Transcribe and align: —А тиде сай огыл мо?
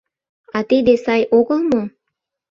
—А 0.57 0.59
тиде 0.69 0.93
сай 1.03 1.21
огыл 1.37 1.59
мо? 1.69 1.81